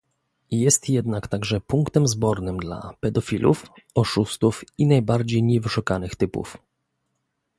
Jest 0.51 0.89
jednak 0.89 1.27
także 1.27 1.61
punktem 1.61 2.07
zbornym 2.07 2.57
dla 2.57 2.93
pedofilów, 2.99 3.65
oszustów 3.95 4.63
i 4.77 4.87
najbardziej 4.87 5.43
niewyszukanych 5.43 6.15
typów 6.15 6.57